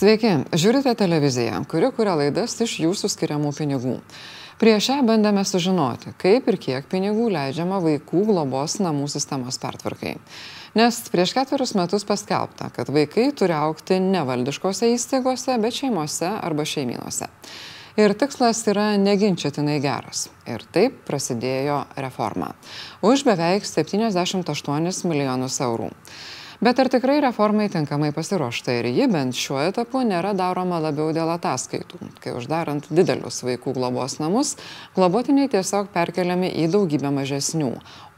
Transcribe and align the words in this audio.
Sveiki, 0.00 0.30
žiūrite 0.56 0.94
televiziją, 0.96 1.58
kuri 1.68 1.90
kuria 1.92 2.14
laidas 2.16 2.54
iš 2.64 2.78
jūsų 2.80 3.08
skiriamų 3.12 3.50
pinigų. 3.52 3.98
Prieš 4.56 4.86
šią 4.86 4.96
bandėme 5.04 5.42
sužinoti, 5.44 6.14
kaip 6.22 6.48
ir 6.48 6.56
kiek 6.62 6.86
pinigų 6.88 7.26
leidžiama 7.34 7.82
vaikų 7.84 8.22
globos 8.30 8.78
namų 8.80 9.10
sistemos 9.12 9.60
pertvarkai. 9.60 10.14
Nes 10.80 11.02
prieš 11.12 11.34
ketverius 11.36 11.74
metus 11.76 12.08
paskelbta, 12.08 12.70
kad 12.72 12.88
vaikai 12.88 13.28
turi 13.36 13.52
aukti 13.58 14.00
ne 14.00 14.24
valdiškose 14.24 14.88
įstaigose, 14.94 15.60
bet 15.60 15.76
šeimose 15.82 16.32
arba 16.32 16.64
šeiminuose. 16.64 17.28
Ir 18.00 18.16
tikslas 18.16 18.64
yra 18.72 18.94
neginčiatinai 18.96 19.76
geras. 19.84 20.30
Ir 20.48 20.64
taip 20.72 21.02
prasidėjo 21.12 21.82
reforma. 22.00 22.54
Už 23.04 23.28
beveik 23.28 23.68
78 23.68 25.10
milijonus 25.12 25.60
eurų. 25.60 25.92
Bet 26.60 26.76
ar 26.76 26.90
tikrai 26.92 27.22
reformai 27.24 27.70
tinkamai 27.72 28.10
pasiruošta 28.12 28.74
ir 28.76 28.90
ji 28.92 29.06
bent 29.08 29.32
šiuo 29.32 29.62
etapu 29.64 30.02
nėra 30.04 30.34
daroma 30.36 30.76
labiau 30.84 31.08
dėl 31.16 31.32
ataskaitų, 31.32 32.00
kai 32.20 32.34
uždarant 32.36 32.84
didelius 32.92 33.40
vaikų 33.46 33.72
globos 33.78 34.18
namus, 34.20 34.58
globotiniai 34.92 35.48
tiesiog 35.48 35.88
perkeliami 35.94 36.50
į 36.60 36.66
daugybę 36.74 37.14
mažesnių, 37.16 37.70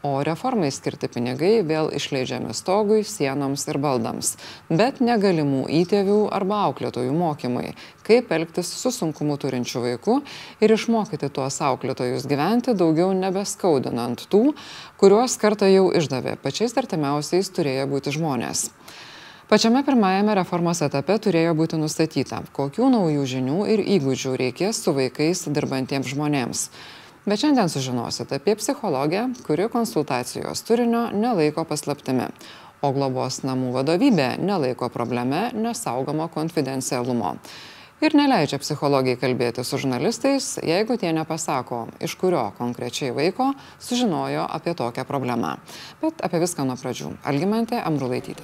o 0.03 0.17
reformai 0.27 0.67
skirti 0.75 1.07
pinigai 1.07 1.61
vėl 1.63 1.87
išleidžiami 1.95 2.51
stogui, 2.57 3.05
sienoms 3.07 3.63
ir 3.71 3.77
baldams, 3.79 4.33
bet 4.67 4.99
negalimų 4.99 5.63
įtėvių 5.79 6.17
arba 6.35 6.57
auklėtojų 6.67 7.13
mokymai, 7.15 7.69
kaip 8.03 8.33
elgtis 8.35 8.67
su 8.81 8.91
sunkumu 8.91 9.37
turinčiu 9.39 9.85
vaiku 9.85 10.17
ir 10.59 10.73
išmokyti 10.75 11.29
tuos 11.31 11.61
auklėtojus 11.63 12.27
gyventi 12.27 12.75
daugiau 12.75 13.13
nebeskaudinant 13.15 14.25
tų, 14.27 14.49
kuriuos 14.99 15.37
kartą 15.39 15.71
jau 15.71 15.87
išdavė, 15.95 16.35
pačiais 16.43 16.75
artimiausiais 16.83 17.51
turėjo 17.55 17.87
būti 17.93 18.11
žmonės. 18.17 18.67
Pačiame 19.47 19.85
pirmajame 19.87 20.35
reformos 20.35 20.81
etape 20.83 21.15
turėjo 21.23 21.53
būti 21.55 21.79
nustatyta, 21.79 22.41
kokių 22.55 22.89
naujų 22.91 23.23
žinių 23.35 23.57
ir 23.71 23.85
įgūdžių 23.95 24.35
reikės 24.39 24.83
su 24.83 24.95
vaikais 24.95 25.45
dirbantiems 25.47 26.11
žmonėms 26.11 26.67
bet 27.25 27.39
šiandien 27.39 27.69
sužinosit 27.69 28.33
apie 28.35 28.55
psichologę 28.59 29.27
kuri 29.47 29.69
konsultacijos 29.71 30.63
turinio 30.67 31.07
nelaiko 31.13 31.63
paslaptimi 31.67 32.27
o 32.83 32.91
globos 32.91 33.41
namų 33.47 33.71
vadovybė 33.77 34.33
nelaiko 34.43 34.89
problema 34.91 35.47
nesaugomo 35.55 36.27
konfidencialumo. 36.33 37.37
Ir 38.03 38.15
neleidžia 38.19 38.57
psichologei 38.59 39.15
kalbėti 39.15 39.63
su 39.63 39.79
žurnalistais 39.79 40.57
jeigu 40.67 40.97
tie 40.99 41.13
nepasako 41.15 41.85
iš 42.03 42.17
kurio 42.19 42.49
konkrečiai 42.57 43.13
vaiko 43.15 43.53
sužinojo 43.79 44.43
apie 44.57 44.73
tokią 44.75 45.07
problemą. 45.07 45.55
Bet 46.01 46.19
apie 46.27 46.43
viską 46.43 46.67
nuo 46.67 46.75
pradžių. 46.81 47.15
Algimantė 47.23 47.79
ambrulaitytė 47.79 48.43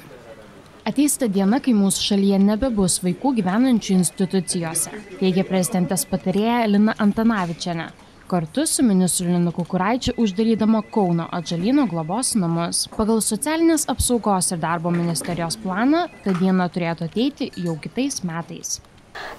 Ateis 0.88 1.18
ta 1.20 1.28
diena, 1.28 1.60
kai 1.62 1.74
mūsų 1.76 2.06
šalyje 2.14 2.38
nebebus 2.40 3.02
vaikų 3.04 3.34
gyvenančių 3.42 3.98
institucijose, 4.00 4.94
teigia 5.20 5.44
prezidentės 5.46 6.06
patarėja 6.10 6.64
Lina 6.72 6.96
Antanavičiane 7.04 7.90
kartu 8.30 8.66
su 8.66 8.84
ministru 8.84 9.28
linu 9.28 9.52
kukuraičiu 9.52 10.14
uždarydama 10.18 10.82
kauno 10.94 11.26
atžalyno 11.32 11.88
globos 11.90 12.36
namus. 12.38 12.84
Pagal 12.98 13.24
socialinės 13.26 13.88
apsaugos 13.94 14.52
ir 14.54 14.62
darbo 14.62 14.94
ministerijos 14.94 15.58
planą 15.64 16.06
ta 16.24 16.36
diena 16.38 16.70
turėtų 16.70 17.10
ateiti 17.10 17.50
jau 17.66 17.76
kitais 17.82 18.22
metais. 18.30 18.78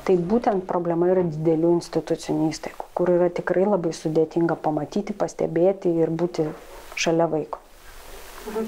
Tai 0.04 0.18
būtent 0.34 0.66
problema 0.68 1.08
yra 1.14 1.22
didelių 1.24 1.76
institucinių 1.78 2.50
įstaigų, 2.50 2.90
kur 2.98 3.14
yra 3.14 3.30
tikrai 3.40 3.64
labai 3.68 3.94
sudėtinga 3.96 4.58
pamatyti, 4.66 5.16
pastebėti 5.16 5.94
ir 6.02 6.10
būti 6.10 6.50
šalia 6.98 7.30
vaiko 7.30 7.62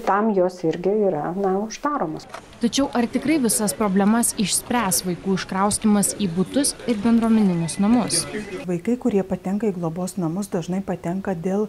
tam 0.06 0.31
jos 0.34 0.65
irgi 0.65 0.93
yra 1.09 1.33
na 1.37 1.55
uždaromos. 1.59 2.27
Tačiau 2.60 2.88
ar 2.94 3.06
tikrai 3.10 3.38
visas 3.43 3.75
problemas 3.75 4.34
išspręs 4.41 5.03
vaikų 5.06 5.37
iškraustymas 5.38 6.15
į 6.22 6.28
butus 6.37 6.75
ir 6.87 7.00
bendruomeninius 7.03 7.78
namus? 7.83 8.22
Vaikai 8.69 8.99
kurie 9.00 9.22
patenka 9.27 9.71
į 9.71 9.77
globos 9.78 10.19
namus 10.21 10.53
dažnai 10.53 10.83
patenka 10.84 11.34
dėl 11.34 11.69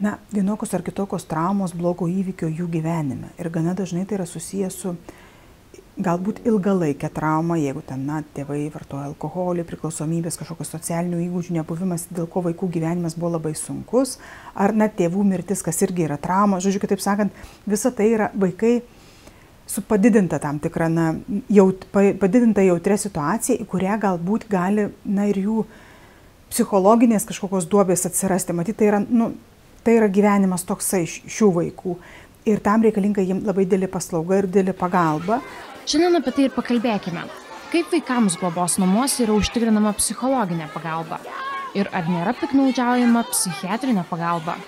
na 0.00 0.18
vienokios 0.34 0.74
ar 0.74 0.84
kitokios 0.86 1.26
traumos 1.30 1.74
blogo 1.74 2.08
įvykio 2.10 2.50
jų 2.50 2.68
gyvenime. 2.70 3.32
Ir 3.38 3.50
gana 3.50 3.74
dažnai 3.74 4.06
tai 4.06 4.20
yra 4.20 4.26
susiję 4.26 4.70
su 4.70 4.94
galbūt 5.98 6.44
ilgalaikė 6.46 7.10
trauma, 7.14 7.56
jeigu 7.58 7.82
ten, 7.86 8.04
na, 8.06 8.20
tėvai 8.36 8.60
vartoja 8.74 9.08
alkoholį, 9.08 9.64
priklausomybės, 9.66 10.38
kažkokios 10.38 10.70
socialinių 10.76 11.18
įgūdžių 11.24 11.56
nebuvimas, 11.58 12.06
dėl 12.14 12.28
ko 12.30 12.44
vaikų 12.46 12.68
gyvenimas 12.76 13.16
buvo 13.18 13.34
labai 13.34 13.54
sunkus, 13.58 14.16
ar, 14.54 14.74
na, 14.78 14.86
tėvų 14.88 15.24
mirtis, 15.26 15.64
kas 15.66 15.82
irgi 15.86 16.06
yra 16.06 16.18
trauma. 16.22 16.60
Žodžiu, 16.62 16.82
kitaip 16.84 17.02
sakant, 17.02 17.34
visa 17.66 17.90
tai 17.94 18.12
yra 18.14 18.30
vaikai 18.38 18.78
su 19.68 19.82
padidinta 19.84 20.38
tam 20.42 20.60
tikra, 20.62 20.88
na, 20.92 21.10
jaut, 21.52 21.88
padidinta 21.92 22.62
jautrė 22.64 22.96
situacija, 23.00 23.58
į 23.58 23.66
kurią 23.68 23.98
galbūt 24.06 24.46
gali, 24.52 24.88
na, 25.04 25.26
ir 25.28 25.42
jų 25.42 25.64
psichologinės 26.48 27.26
kažkokios 27.28 27.66
duobės 27.68 28.06
atsirasti. 28.08 28.54
Matyt, 28.56 28.78
tai 28.78 28.92
yra, 28.92 29.02
nu, 29.02 29.32
tai 29.84 29.98
yra 29.98 30.08
gyvenimas 30.12 30.64
toksai 30.68 31.02
šių 31.08 31.50
vaikų. 31.58 31.98
Ir 32.48 32.62
tam 32.64 32.86
reikalinga 32.86 33.20
jiems 33.20 33.44
labai 33.44 33.66
dėlė 33.68 33.90
paslauga 33.92 34.38
ir 34.40 34.48
dėlė 34.48 34.72
pagalba. 34.78 35.42
Šiandien 35.88 36.18
apie 36.18 36.32
tai 36.36 36.42
ir 36.44 36.52
pakalbėkime. 36.52 37.22
Kaip 37.72 37.86
vaikams 37.94 38.34
globos 38.36 38.74
namuose 38.76 39.22
yra 39.24 39.32
užtikrinama 39.40 39.94
psichologinė 39.96 40.66
pagalba? 40.74 41.16
Ir 41.80 41.88
ar 41.96 42.04
nėra 42.12 42.34
piknaudžiaujama 42.36 43.22
psichiatrinė 43.30 44.04
pagalba? 44.10 44.58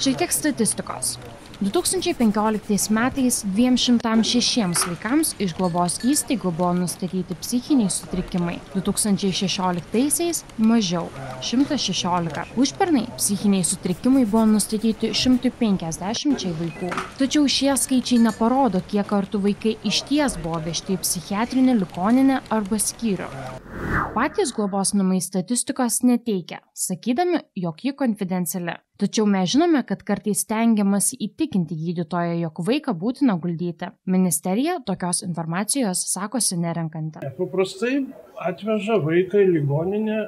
Šiek 0.00 0.16
tiek 0.22 0.32
statistikos. 0.32 1.18
2015 1.60 2.90
metais 2.90 3.44
206 3.44 4.88
vaikams 4.88 5.34
iš 5.38 5.54
globos 5.54 6.00
įstaigų 6.02 6.50
buvo 6.50 6.72
nustatyti 6.74 7.36
psichiniai 7.38 7.92
sutrikimai, 7.94 8.56
2016 8.74 10.42
mažiau- 10.58 11.06
116. 11.48 12.44
Užpernai 12.56 13.06
psichiniai 13.16 13.64
sutrikimai 13.64 14.24
buvo 14.26 14.46
nustatyti 14.46 15.14
150 15.14 16.54
vaikų. 16.58 16.90
Tačiau 17.18 17.46
šie 17.46 17.72
skaičiai 17.78 18.18
neparodo, 18.18 18.82
kiek 18.90 19.06
kartų 19.06 19.38
vaikai 19.46 19.76
iš 19.84 20.02
ties 20.08 20.36
buvo 20.36 20.58
vežti 20.58 20.96
į 20.96 21.02
psichiatrinę 21.06 21.78
ligoninę 21.78 22.40
arba 22.50 22.76
skyrių. 22.76 23.30
Patys 24.14 24.52
globos 24.54 24.92
namai 24.94 25.16
statistikos 25.18 25.96
neteikia, 26.06 26.60
sakydami, 26.78 27.40
jog 27.58 27.80
ji 27.82 27.92
konfidenciali. 27.98 28.76
Tačiau 29.02 29.26
mes 29.26 29.50
žinome 29.50 29.80
kad 29.88 30.04
kartais 30.06 30.44
stengiamasi 30.44 31.18
įtikinti 31.26 31.74
gydytoją 31.74 32.36
jog 32.44 32.60
vaiką 32.68 32.94
būtina 33.00 33.34
guldyti. 33.42 33.88
Ministerija 34.06 34.76
tokios 34.86 35.24
informacijos 35.26 36.04
sakosi 36.12 36.60
nerenkanti 36.62 37.26
paprastai 37.40 38.04
atveža 38.50 39.00
vaiką 39.02 39.42
į 39.42 39.50
ligoninę 39.56 40.20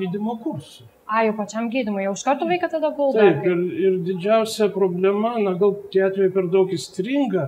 gydymo 0.00 0.38
kursui 0.40 0.88
A, 1.06 1.20
jau 1.22 1.36
pačiam 1.38 1.68
gydymui, 1.70 2.02
jau 2.02 2.16
iš 2.16 2.24
karto 2.26 2.48
vaiką 2.48 2.66
tada 2.72 2.88
guldo? 2.96 3.20
Taip, 3.20 3.44
ir, 3.46 3.60
ir 3.78 3.98
didžiausia 4.08 4.66
problema, 4.74 5.36
na 5.38 5.52
gal 5.60 5.76
tie 5.92 6.02
atvejai 6.08 6.32
per 6.34 6.48
daug 6.50 6.72
įstringa, 6.74 7.44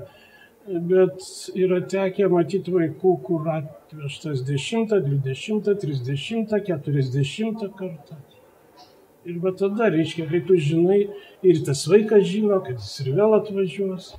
bet 0.69 1.25
yra 1.57 1.81
tekę 1.89 2.29
matyti 2.33 2.73
vaikų, 2.73 3.13
kur 3.25 3.49
atvežtas 3.53 4.45
10, 4.47 4.93
20, 5.07 5.75
30, 5.83 6.55
40 6.69 7.69
kartą. 7.79 8.19
Ir 9.29 9.41
va 9.43 9.53
tada, 9.57 9.91
reiškia, 9.93 10.29
kai 10.31 10.41
tu 10.47 10.57
žinai, 10.57 11.01
ir 11.45 11.61
tas 11.67 11.85
vaikas 11.91 12.25
žino, 12.29 12.61
kad 12.65 12.79
jis 12.79 12.95
ir 13.05 13.13
vėl 13.19 13.37
atvažiuos. 13.41 14.15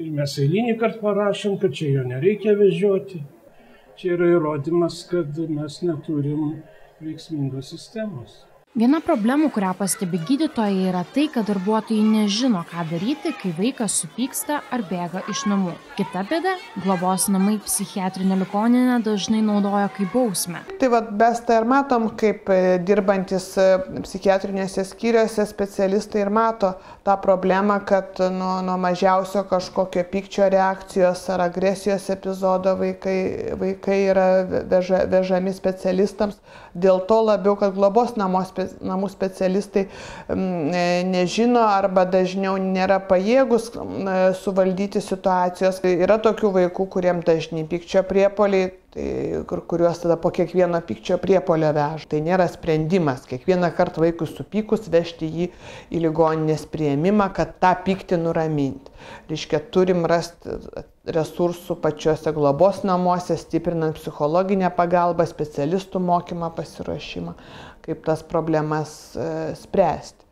Ir 0.00 0.10
mes 0.14 0.38
eilinį 0.42 0.78
kartą 0.80 1.02
parašėm, 1.04 1.58
kad 1.62 1.74
čia 1.76 1.92
jo 1.98 2.06
nereikia 2.08 2.56
vežioti. 2.58 3.20
Čia 3.98 4.16
yra 4.16 4.32
įrodymas, 4.38 5.04
kad 5.10 5.38
mes 5.50 5.78
neturim 5.86 6.58
veiksmingos 7.04 7.70
sistemos 7.74 8.42
viena 8.74 8.98
problemų 8.98 9.52
kurią 9.54 9.70
pastebi 9.78 10.18
gydytojai 10.26 10.88
yra 10.90 11.04
tai 11.14 11.28
kad 11.30 11.46
darbuotojai 11.46 12.02
nežino 12.02 12.64
ką 12.66 12.82
daryti 12.90 13.30
kai 13.38 13.52
vaikas 13.54 14.00
supyksta 14.02 14.60
ar 14.74 14.82
bėga 14.88 15.22
iš 15.30 15.44
namų. 15.46 15.76
Kita 15.94 16.24
bėda 16.26 16.56
globos 16.82 17.28
namai 17.30 17.60
psichiatrinę 17.62 18.40
ligoninę 18.40 18.96
dažnai 19.06 19.44
naudoja 19.46 19.86
kaip 19.94 20.10
bausmę. 20.14 20.64
Tai 20.80 20.90
vat 20.90 21.12
mes 21.20 21.42
tą 21.46 21.60
ir 21.60 21.68
matom 21.70 22.08
kaip 22.18 22.50
e, 22.50 22.58
dirbantys 22.82 23.46
e, 23.62 23.68
psichiatriniuose 24.08 24.82
skyriuose 24.90 25.46
specialistai 25.46 26.24
ir 26.24 26.32
mato 26.34 26.72
tą 27.06 27.14
problemą 27.22 27.78
kad 27.86 28.18
nuo 28.34 28.58
nuo 28.66 28.76
mažiausio 28.88 29.44
kažkokio 29.54 30.02
pykčio 30.10 30.50
reakcijos 30.50 31.22
ar 31.30 31.46
agresijos 31.46 32.10
epizodo 32.10 32.74
vaikai 32.82 33.54
vaikai 33.62 34.02
yra 34.10 34.28
veža 34.50 35.04
vežami 35.14 35.54
specialistams. 35.54 36.42
Dėl 36.74 37.04
to 37.06 37.22
labiau 37.22 37.54
kad 37.54 37.78
globos 37.78 38.16
namuose 38.80 39.04
namų 39.04 39.10
specialistai 39.12 39.84
e, 39.86 41.04
nežino 41.08 41.64
arba 41.66 42.04
dažniau 42.08 42.56
nėra 42.60 43.00
pajėgus 43.08 43.70
e, 43.74 43.82
suvaldyti 44.38 45.02
situacijos. 45.04 45.82
Yra 45.84 46.18
tokių 46.22 46.52
vaikų, 46.58 46.88
kuriem 46.94 47.22
dažni 47.26 47.66
pykčio 47.68 48.04
priepoliai, 48.08 48.72
tai, 48.94 49.42
kur, 49.50 49.64
kuriuos 49.66 50.02
tada 50.04 50.16
po 50.20 50.30
kiekvieno 50.34 50.80
pykčio 50.86 51.18
priepolio 51.22 51.72
veža. 51.74 52.08
Tai 52.10 52.22
nėra 52.24 52.48
sprendimas 52.50 53.26
kiekvieną 53.30 53.72
kartą 53.76 54.04
vaikui 54.04 54.28
supykus 54.30 54.88
vežti 54.92 55.28
jį 55.28 55.50
į 55.90 56.06
ligoninės 56.06 56.66
prieimimą, 56.72 57.30
kad 57.36 57.58
tą 57.62 57.74
pyktį 57.86 58.20
nuraminti. 58.24 58.92
Reiškia, 59.28 59.60
turim 59.74 60.06
rasti 60.08 60.58
resursų 61.04 61.76
pačiuose 61.84 62.32
globos 62.32 62.80
namuose, 62.86 63.36
stiprinant 63.36 63.98
psichologinę 63.98 64.70
pagalbą, 64.72 65.26
specialistų 65.28 66.00
mokymą, 66.00 66.48
pasiruošimą, 66.56 67.34
kaip 67.84 68.04
tas 68.06 68.24
problemas 68.26 69.14
e, 69.16 69.30
spręsti 69.60 70.24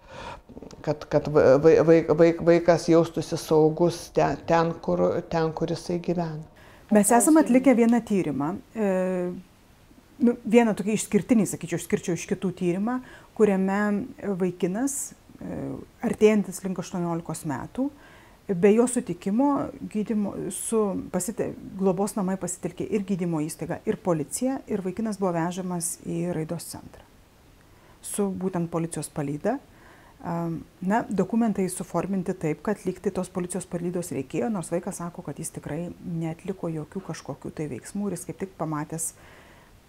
kad, 0.82 1.04
kad 1.08 1.28
vaik, 1.62 2.10
vaik, 2.18 2.42
vaikas 2.44 2.88
jaustųsi 2.88 3.36
saugus 3.40 4.10
ten, 4.14 4.74
kur, 4.82 5.04
ten, 5.30 5.52
kur 5.56 5.70
jisai 5.72 5.98
gyvena. 6.02 6.42
Mes 6.92 7.12
esame 7.14 7.40
atlikę 7.40 7.74
vieną 7.74 8.02
tyrimą, 8.04 8.52
e, 8.76 8.88
nu, 10.20 10.36
vieną 10.44 10.74
tokį 10.76 10.96
išskirtinį, 10.98 11.46
sakyčiau, 11.48 11.80
išskirčiau 11.80 12.18
iš 12.18 12.26
kitų 12.34 12.52
tyrimą, 12.58 12.98
kuriame 13.38 13.78
vaikinas, 14.40 15.14
e, 15.40 15.60
artėjantis 16.04 16.60
link 16.66 16.82
18 16.82 17.48
metų, 17.48 17.88
be 18.52 18.74
jo 18.74 18.84
sutikimo 18.90 19.48
gydymo, 19.94 20.34
su 20.52 20.82
pasite, 21.14 21.52
globos 21.78 22.18
namai 22.18 22.36
pasitelkė 22.42 22.90
ir 22.90 23.06
gydymo 23.08 23.40
įstaigą, 23.46 23.80
ir 23.88 23.96
policiją, 24.02 24.58
ir 24.68 24.84
vaikinas 24.84 25.22
buvo 25.22 25.32
vežamas 25.38 25.94
į 26.04 26.26
raidos 26.36 26.68
centrą 26.74 27.11
su 28.02 28.28
būtent 28.30 28.70
policijos 28.70 29.08
palyda 29.12 29.58
Na, 30.80 31.02
dokumentai 31.10 31.66
suforminti 31.68 32.34
taip, 32.38 32.60
kad 32.62 32.78
likti 32.86 33.10
tos 33.10 33.26
policijos 33.34 33.66
palydos 33.66 34.12
reikėjo, 34.14 34.52
nors 34.54 34.70
vaikas 34.70 35.00
sako, 35.02 35.24
kad 35.26 35.38
jis 35.42 35.50
tikrai 35.56 35.88
netliko 36.06 36.70
jokių 36.70 37.02
kažkokių 37.08 37.50
tai 37.58 37.66
veiksmų 37.72 38.06
ir 38.06 38.14
jis 38.14 38.28
kaip 38.28 38.38
tik 38.38 38.52
pamatęs, 38.60 39.08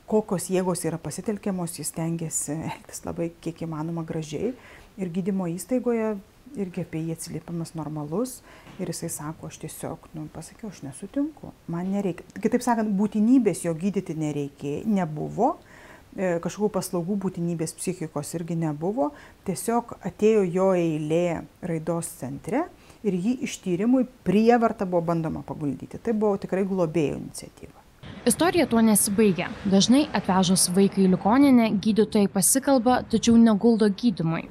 kokios 0.10 0.50
jėgos 0.50 0.82
yra 0.90 0.98
pasitelkiamos, 0.98 1.78
jis 1.78 1.94
tengiasi 1.94 2.56
elgtis 2.72 3.06
labai 3.06 3.30
kiek 3.46 3.62
įmanoma 3.68 4.02
gražiai. 4.10 4.56
Ir 4.98 5.14
gydymo 5.14 5.46
įstaigoje 5.54 6.16
irgi 6.58 6.82
apie 6.82 7.04
jį 7.06 7.14
atsiliepimas 7.14 7.76
normalus 7.78 8.40
ir 8.82 8.90
jisai 8.90 9.12
sako, 9.14 9.54
aš 9.54 9.62
tiesiog, 9.62 10.10
nu, 10.18 10.26
pasakiau, 10.34 10.74
aš 10.74 10.82
nesutinku, 10.88 11.54
man 11.70 11.94
nereikia. 11.94 12.26
Kitaip 12.42 12.66
sakant, 12.66 12.90
būtinybės 12.98 13.68
jo 13.68 13.78
gydyti 13.78 14.18
nereikėjo, 14.18 14.82
nebuvo 14.98 15.54
E, 15.62 15.73
kažkokių 16.16 16.70
paslaugų 16.76 17.18
būtinybės 17.26 17.76
psichikos 17.78 18.34
irgi 18.38 18.58
nebuvo, 18.60 19.12
tiesiog 19.48 19.96
atėjo 20.06 20.44
jo 20.46 20.72
eilė 20.78 21.44
raidos 21.66 22.12
centre 22.20 22.68
ir 23.04 23.16
jį 23.18 23.40
ištyrimui 23.48 24.06
prievarta 24.26 24.86
buvo 24.86 25.04
bandoma 25.12 25.44
paguldyti. 25.48 26.00
Tai 26.00 26.14
buvo 26.14 26.38
tikrai 26.42 26.66
globėjų 26.70 27.18
iniciatyva. 27.18 27.80
Istorija 28.28 28.70
tuo 28.72 28.80
nesibaigia. 28.80 29.50
Dažnai 29.68 30.06
atvežus 30.16 30.70
vaiką 30.72 31.02
į 31.04 31.10
ligoninę, 31.12 31.66
gydytojai 31.84 32.30
pasikalba, 32.32 33.02
tačiau 33.12 33.36
neguldo 33.36 33.90
gydimui. 33.92 34.46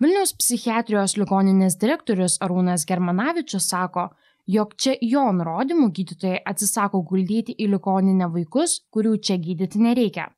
Vilniaus 0.00 0.30
psichiatrijos 0.38 1.16
ligoninės 1.18 1.74
direktorius 1.80 2.38
Arūnas 2.40 2.86
Germanavičius 2.88 3.66
sako, 3.72 4.06
jog 4.50 4.74
čia 4.80 4.96
jo 5.04 5.28
nurodymų 5.36 5.88
gydytojai 5.94 6.42
atsisako 6.52 7.04
guldyti 7.06 7.54
į 7.54 7.70
ligoninę 7.74 8.30
vaikus, 8.34 8.80
kurių 8.94 9.16
čia 9.22 9.38
gydyti 9.42 9.80
nereikia. 9.82 10.30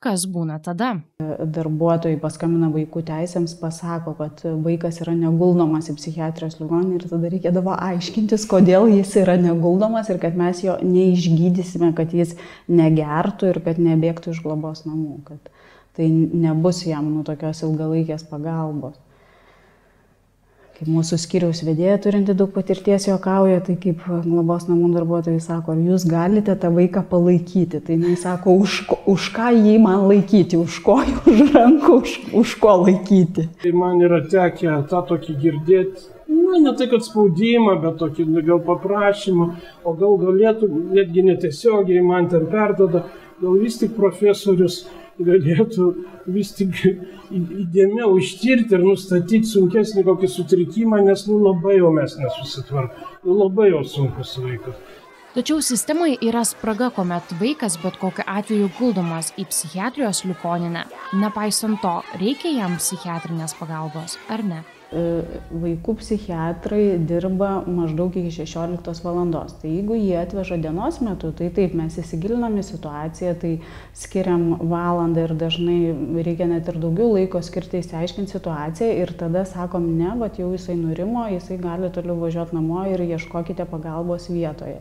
Kas 0.00 0.22
būna 0.32 0.54
tada? 0.64 0.94
Darbuotojai 1.20 2.16
paskambina 2.22 2.70
vaikų 2.72 3.02
teisėms, 3.04 3.52
pasako, 3.60 4.14
kad 4.16 4.38
vaikas 4.64 5.02
yra 5.04 5.12
neguldomas 5.12 5.90
į 5.92 5.96
psichiatrijos 5.98 6.56
ligoninę 6.56 6.96
ir 6.96 7.04
tada 7.10 7.28
reikėdavo 7.34 7.74
aiškintis, 7.76 8.46
kodėl 8.48 8.88
jis 8.94 9.12
yra 9.20 9.36
neguldomas 9.36 10.08
ir 10.08 10.22
kad 10.22 10.38
mes 10.40 10.64
jo 10.64 10.78
neišgydysime, 10.80 11.92
kad 11.98 12.16
jis 12.16 12.32
negertų 12.72 13.52
ir 13.52 13.60
kad 13.68 13.82
nebėgtų 13.90 14.32
iš 14.32 14.40
globos 14.46 14.86
namų, 14.88 15.20
kad 15.28 15.52
tai 15.98 16.08
nebus 16.08 16.80
jam 16.88 17.12
nu 17.12 17.26
tokios 17.28 17.60
ilgalaikės 17.68 18.24
pagalbos 18.30 18.96
kaip 20.80 20.88
mūsų 20.88 21.18
skyriaus 21.20 21.58
vedėja 21.66 21.98
turinti 22.00 22.32
daug 22.32 22.54
patirties 22.54 23.04
juokauja, 23.04 23.58
tai 23.66 23.74
kaip 23.80 24.00
globos 24.24 24.64
namų 24.64 24.88
darbuotojai 24.94 25.40
sako, 25.44 25.74
ar 25.74 25.82
jūs 25.84 26.06
galite 26.08 26.54
tą 26.56 26.70
vaiką 26.72 27.02
palaikyti. 27.10 27.82
Tai 27.84 27.98
jis 28.00 28.22
sako, 28.24 28.54
už, 28.64 28.78
už 29.12 29.26
ką 29.36 29.50
jį 29.58 29.76
man 29.84 30.06
laikyti, 30.08 30.56
už 30.56 30.78
kojų, 30.86 31.18
už 31.28 31.42
rankų, 31.58 31.98
už, 32.00 32.14
už 32.40 32.54
ko 32.62 32.78
laikyti. 32.86 33.50
Tai 33.60 33.74
man 33.76 34.00
yra 34.06 34.22
tekę 34.24 34.80
tą 34.88 35.04
tokį 35.12 35.36
girdėti. 35.44 36.08
Na, 36.30 36.60
ne 36.62 36.72
tai, 36.78 36.86
kad 36.88 37.04
spaudimą, 37.04 37.76
bet 37.82 38.00
tokį 38.00 38.30
gal 38.46 38.62
paprašymą, 38.64 39.50
o 39.84 39.94
gal 39.98 40.16
galėtų, 40.22 40.70
netgi 40.96 41.26
netiesiogiai 41.26 42.00
man 42.06 42.30
ten 42.32 42.48
perdoda, 42.48 43.04
gal 43.40 43.58
vis 43.60 43.78
tik 43.80 43.96
profesorius 43.96 44.84
galėtų 45.20 45.90
vis 46.32 46.52
tik 46.56 46.76
įdėmiau 47.30 48.16
ištirti 48.20 48.76
ir 48.76 48.86
nustatyti 48.86 49.48
sunkesnį 49.48 50.04
kokį 50.06 50.30
sutrikimą, 50.32 51.02
nes 51.06 51.26
nu, 51.28 51.40
labai 51.44 51.76
jau 51.78 51.92
mes 51.94 52.16
nesusitvarkome, 52.20 53.12
nu, 53.26 53.36
labai 53.42 53.70
jau 53.74 53.84
sunkus 53.84 54.36
vaikas. 54.40 54.80
Tačiau 55.30 55.60
sistemoje 55.62 56.16
yra 56.26 56.40
spraga, 56.42 56.88
kuomet 56.90 57.36
vaikas 57.38 57.76
bet 57.84 58.00
kokiu 58.02 58.24
atveju 58.26 58.72
guldomas 58.80 59.30
į 59.38 59.46
psichiatrijos 59.52 60.24
ligoninę. 60.26 60.88
Nepaisant 61.22 61.78
to, 61.84 62.00
reikia 62.18 62.50
jam 62.56 62.74
psichiatrinės 62.80 63.54
pagalbos 63.60 64.18
ar 64.26 64.42
ne? 64.42 64.64
E, 64.90 65.00
vaikų 65.54 65.92
psichiatrai 66.00 66.96
dirba 67.06 67.60
maždaug 67.62 68.16
iki 68.18 68.32
16 68.42 69.04
valandos. 69.04 69.52
Tai 69.60 69.70
jeigu 69.70 69.94
jie 69.94 70.16
atveža 70.18 70.58
dienos 70.58 70.98
metu, 71.06 71.30
tai 71.38 71.46
taip, 71.54 71.76
mes 71.78 71.94
įsigilinam 72.02 72.56
į 72.58 72.64
situaciją, 72.72 73.36
tai 73.38 73.52
skiriam 73.94 74.48
valandą 74.58 75.28
ir 75.28 75.36
dažnai 75.38 75.78
reikia 76.26 76.50
net 76.50 76.72
ir 76.72 76.80
daugiau 76.82 77.12
laiko 77.14 77.38
skirti 77.38 77.84
įsiaiškinti 77.84 78.34
situaciją 78.34 78.90
ir 79.04 79.14
tada 79.20 79.44
sakom, 79.46 79.86
ne, 79.94 80.10
bet 80.24 80.42
jau 80.42 80.50
jisai 80.56 80.74
nurimo, 80.80 81.22
jisai 81.36 81.60
gali 81.62 81.92
toliau 81.94 82.18
važiuoti 82.24 82.58
namo 82.58 82.82
ir 82.90 83.06
ieškokite 83.06 83.70
pagalbos 83.70 84.26
vietoje 84.34 84.80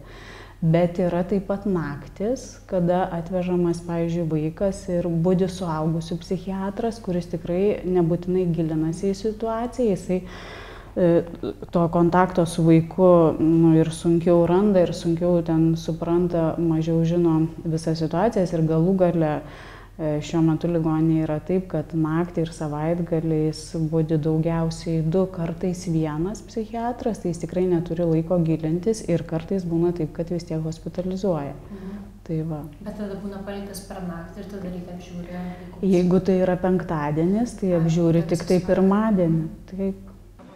bet 0.62 1.00
yra 1.00 1.24
taip 1.24 1.48
pat 1.48 1.66
naktis, 1.70 2.60
kada 2.68 3.06
atvežamas, 3.16 3.80
pavyzdžiui, 3.88 4.28
vaikas 4.28 4.82
ir 4.92 5.08
būdi 5.08 5.48
suaugusių 5.48 6.20
psichiatras, 6.20 7.00
kuris 7.04 7.30
tikrai 7.32 7.80
nebūtinai 7.88 8.44
gilinasi 8.52 9.14
į 9.14 9.18
situaciją, 9.22 9.96
jisai 9.96 10.20
e, 10.20 11.24
to 11.72 11.86
kontakto 11.96 12.44
su 12.44 12.68
vaiku 12.68 13.10
nu, 13.40 13.72
ir 13.80 13.94
sunkiau 13.96 14.44
randa, 14.52 14.84
ir 14.84 14.92
sunkiau 14.92 15.40
ten 15.48 15.72
supranta, 15.80 16.54
mažiau 16.60 17.06
žino 17.08 17.46
visas 17.64 18.04
situacijas 18.04 18.52
ir 18.52 18.68
galų 18.68 18.98
gale 19.06 19.34
E, 19.40 19.69
šiuo 20.00 20.40
metu 20.46 20.70
ligoninėje 20.72 21.24
yra 21.26 21.38
taip, 21.44 21.66
kad 21.74 21.92
naktį 21.92 22.46
ir 22.46 22.52
savaitgaliais 22.56 23.64
būdi 23.92 24.20
daugiausiai 24.24 25.02
du, 25.04 25.26
kartais 25.34 25.84
vienas 25.92 26.44
psichiatras, 26.48 27.20
tai 27.20 27.34
jis 27.34 27.44
tikrai 27.44 27.66
neturi 27.68 28.08
laiko 28.08 28.40
gilintis 28.48 29.04
ir 29.12 29.26
kartais 29.28 29.68
būna 29.68 29.92
taip, 29.98 30.14
kad 30.16 30.32
vis 30.32 30.48
tiek 30.48 30.64
hospitalizuoja. 30.64 31.56
Mhm. 31.70 31.98
Tai 32.30 32.38
va. 32.46 32.60
Bet 32.86 32.94
tada 32.94 33.16
būna 33.18 33.40
paliktas 33.42 33.80
per 33.90 34.04
naktį 34.06 34.44
ir 34.44 34.50
tada 34.52 34.70
reikia 34.70 34.96
apžiūrėti. 34.96 35.88
Jeigu 35.90 36.20
tai 36.28 36.36
yra 36.44 36.56
penktadienis, 36.62 37.56
tai 37.58 37.74
apžiūri 37.80 38.22
tik 38.30 38.46
tai 38.46 38.60
pirmadienį. 38.68 39.48
Taip. 39.72 40.09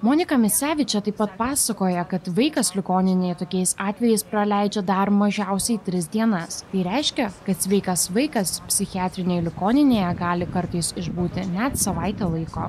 Monika 0.04 0.36
Misevičia 0.38 1.00
taip 1.00 1.16
pat 1.16 1.38
pasakoja, 1.40 2.02
kad 2.12 2.26
vaikas 2.36 2.74
ligoninėje 2.76 3.38
tokiais 3.40 3.72
atvejais 3.80 4.26
praleidžia 4.28 4.82
dar 4.84 5.08
mažiausiai 5.08 5.80
tris 5.86 6.10
dienas. 6.12 6.58
Tai 6.74 6.82
reiškia, 6.90 7.30
kad 7.46 7.64
sveikas 7.64 8.10
vaikas 8.12 8.58
psichiatrinėje 8.68 9.46
ligoninėje 9.46 10.12
gali 10.20 10.50
kartais 10.52 10.92
išbūti 11.00 11.48
net 11.54 11.80
savaitę 11.80 12.28
laiko. 12.28 12.68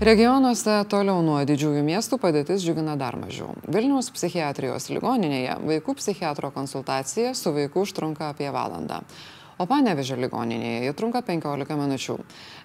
Regionuose 0.00 0.80
toliau 0.88 1.20
nuo 1.20 1.42
didžiųjų 1.44 1.84
miestų 1.84 2.16
padėtis 2.22 2.64
džiugina 2.64 2.96
dar 2.96 3.20
mažiau. 3.20 3.52
Vilniaus 3.68 4.08
psichiatrijos 4.16 4.88
ligoninėje 4.88 5.60
vaikų 5.60 6.00
psichiatro 6.00 6.48
konsultacija 6.56 7.36
su 7.36 7.52
vaiku 7.52 7.84
užtrunka 7.84 8.32
apie 8.32 8.48
valandą 8.48 9.04
o 9.58 9.66
Panevežio 9.66 10.16
ligoninėje 10.18 10.86
jie 10.86 10.94
trunka 10.96 11.22
15 11.26 11.76
minučių. 11.78 12.16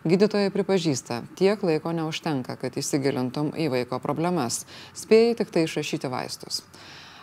Gydytojai 0.05 0.53
pripažįsta, 0.53 1.23
tiek 1.39 1.62
laiko 1.65 1.93
neužtenka, 1.95 2.55
kad 2.62 2.77
įsigilintum 2.77 3.51
į 3.57 3.69
vaiko 3.73 4.00
problemas, 4.03 4.63
spėjai 4.97 5.38
tik 5.41 5.53
tai 5.53 5.65
išrašyti 5.67 6.12
vaistus. 6.13 6.62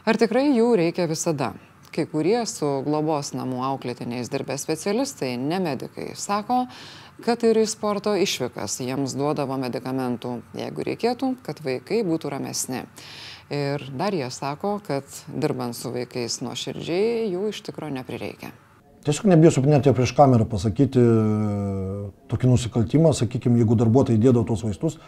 Ar 0.04 0.18
tikrai 0.18 0.48
jų 0.50 0.72
reikia 0.80 1.06
visada? 1.10 1.54
Kai 1.90 2.04
kurie 2.06 2.38
su 2.46 2.68
globos 2.86 3.32
namų 3.34 3.64
auklėtiniais 3.66 4.30
dirbę 4.30 4.54
specialistai, 4.62 5.32
ne 5.38 5.58
medikai, 5.62 6.12
sako, 6.14 6.62
kad 7.26 7.42
ir 7.44 7.58
į 7.58 7.66
sporto 7.66 8.14
išvykas 8.14 8.78
jiems 8.84 9.16
duodavo 9.18 9.58
medikamentų, 9.58 10.36
jeigu 10.54 10.86
reikėtų, 10.86 11.34
kad 11.46 11.60
vaikai 11.66 12.04
būtų 12.06 12.30
ramesni. 12.36 12.84
Ir 13.50 13.82
dar 13.98 14.14
jie 14.14 14.30
sako, 14.30 14.78
kad 14.86 15.20
dirbant 15.26 15.74
su 15.74 15.90
vaikais 15.90 16.38
nuo 16.46 16.54
širdžiai 16.54 17.26
jų 17.32 17.48
iš 17.50 17.64
tikrųjų 17.66 17.98
neprireikia. 17.98 18.54
Tiesiog 19.04 19.30
nebijosiu 19.33 19.64
net 19.64 19.87
jau 19.88 19.95
prieš 19.97 20.12
kamerą 20.16 20.45
pasakyti 20.50 21.00
tokį 22.28 22.50
nusikaltimą, 22.50 23.14
sakykime, 23.16 23.57
jeigu 23.62 23.78
darbuotojai 23.80 24.21
dėdavo 24.21 24.45
tos 24.50 24.64
vaistus, 24.66 24.99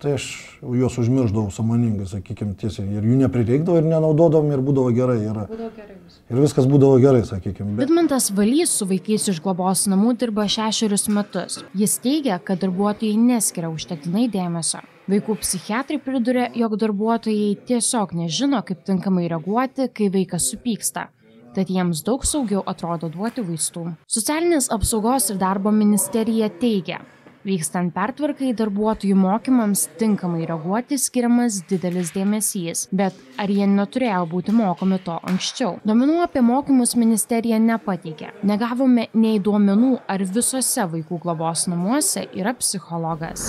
tai 0.00 0.14
aš 0.16 0.26
juos 0.60 0.96
užmirždavau 1.00 1.52
samoningai, 1.52 2.04
sakykime, 2.08 2.52
tiesiai. 2.60 2.86
Ir 2.98 3.06
jų 3.08 3.16
neprireikdavo 3.22 3.80
ir 3.80 3.88
nenaudodavom 3.88 4.52
ir 4.52 4.60
būdavo 4.64 4.92
gerai. 4.96 5.18
Ir, 5.24 5.40
būdavo 5.48 5.70
gerai 5.76 5.96
ir 6.30 6.40
viskas 6.40 6.68
būdavo 6.68 6.98
gerai, 7.00 7.22
sakykime. 7.28 7.74
Bet... 7.78 7.88
Vidmantas 7.88 8.30
Valys 8.36 8.74
su 8.76 8.88
vaikais 8.90 9.28
iš 9.32 9.40
globos 9.44 9.86
namų 9.88 10.14
dirba 10.20 10.44
šešerius 10.50 11.08
metus. 11.12 11.60
Jis 11.76 11.96
teigia, 12.04 12.36
kad 12.44 12.60
darbuotojai 12.64 13.16
neskiria 13.20 13.72
užtektinai 13.72 14.26
dėmesio. 14.32 14.82
Vaikų 15.10 15.38
psichiatrai 15.40 15.96
priduria, 16.04 16.50
jog 16.54 16.76
darbuotojai 16.80 17.56
tiesiog 17.68 18.12
nežino, 18.20 18.60
kaip 18.68 18.84
tinkamai 18.86 19.26
reaguoti, 19.32 19.88
kai 19.96 20.10
vaikas 20.12 20.52
supyksta 20.52 21.08
tad 21.54 21.70
jiems 21.70 22.04
daug 22.06 22.26
saugiau 22.26 22.64
atrodo 22.66 23.10
duoti 23.12 23.44
vaistų. 23.46 23.86
Socialinės 24.10 24.70
apsaugos 24.74 25.30
ir 25.32 25.40
darbo 25.40 25.72
ministerija 25.74 26.50
teigia, 26.60 27.00
Vykstant 27.40 27.94
pertvarkai 27.96 28.50
darbuotojų 28.52 29.16
mokymams 29.16 29.86
tinkamai 30.00 30.42
reaguoti 30.44 30.98
skiriamas 31.00 31.62
didelis 31.70 32.12
dėmesys, 32.12 32.82
bet 32.92 33.16
ar 33.40 33.48
jie 33.48 33.64
neturėjo 33.64 34.26
būti 34.28 34.52
mokomi 34.52 35.00
to 35.06 35.16
anksčiau? 35.32 35.78
Duomenų 35.88 36.20
apie 36.26 36.44
mokymus 36.44 36.92
ministerija 37.00 37.56
nepateikė. 37.64 38.34
Negavome 38.44 39.08
nei 39.16 39.40
duomenų, 39.40 39.96
ar 40.04 40.28
visose 40.36 40.84
vaikų 40.92 41.22
globos 41.24 41.64
namuose 41.72 42.28
yra 42.36 42.52
psichologas. 42.60 43.48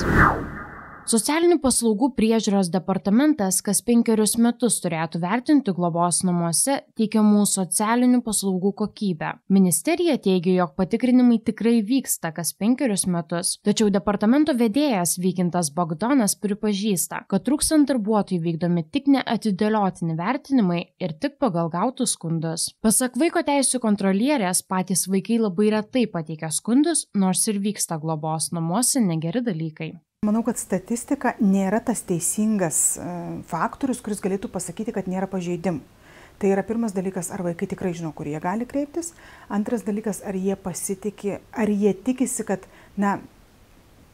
Socialinių 1.10 1.58
paslaugų 1.64 2.12
priežiūros 2.14 2.68
departamentas 2.70 3.58
kas 3.66 3.80
penkerius 3.82 4.36
metus 4.38 4.76
turėtų 4.84 5.20
vertinti 5.24 5.74
globos 5.74 6.20
namuose 6.22 6.76
teikiamų 7.00 7.42
socialinių 7.50 8.20
paslaugų 8.22 8.72
kokybę. 8.84 9.32
Ministerija 9.50 10.20
teigia, 10.22 10.54
jog 10.60 10.76
patikrinimai 10.78 11.40
tikrai 11.42 11.80
vyksta 11.88 12.30
kas 12.36 12.54
penkerius 12.54 13.08
metus, 13.10 13.56
tačiau 13.66 13.90
departamento 13.94 14.54
vedėjas 14.60 15.16
Vykintas 15.24 15.72
Bogdonas 15.74 16.38
pripažįsta, 16.38 17.24
kad 17.32 17.48
trūkstant 17.50 17.90
darbuotojų 17.90 18.44
vykdomi 18.46 18.86
tik 18.94 19.10
neatidėliotini 19.16 20.16
vertinimai 20.22 20.84
ir 21.02 21.18
tik 21.18 21.40
pagal 21.42 21.74
gautus 21.74 22.14
skundus. 22.14 22.70
Pasak 22.86 23.18
vaiko 23.18 23.42
teisų 23.48 23.82
kontrolierės, 23.82 24.62
patys 24.62 25.08
vaikai 25.10 25.42
labai 25.42 25.74
retai 25.74 26.06
pateikia 26.06 26.54
skundus, 26.54 27.08
nors 27.18 27.44
ir 27.50 27.60
vyksta 27.66 27.98
globos 27.98 28.52
namuose 28.54 29.02
negeri 29.02 29.42
dalykai. 29.42 29.92
Manau, 30.22 30.44
kad 30.46 30.60
statistika 30.62 31.32
nėra 31.42 31.80
tas 31.82 32.04
teisingas 32.06 32.76
e, 32.94 33.06
faktorius, 33.50 34.04
kuris 34.06 34.20
galėtų 34.22 34.52
pasakyti, 34.54 34.94
kad 34.94 35.08
nėra 35.10 35.26
pažeidimų. 35.26 35.82
Tai 36.38 36.52
yra 36.54 36.62
pirmas 36.62 36.94
dalykas, 36.94 37.32
ar 37.34 37.42
vaikai 37.42 37.66
tikrai 37.72 37.96
žino, 37.98 38.12
kur 38.14 38.30
jie 38.30 38.38
gali 38.44 38.68
kreiptis. 38.70 39.16
Antras 39.50 39.82
dalykas, 39.88 40.20
ar 40.22 40.38
jie 40.38 40.54
pasitikė, 40.62 41.40
ar 41.58 41.74
jie 41.74 41.96
tikisi, 42.06 42.46
kad, 42.46 42.70
na, 43.02 43.16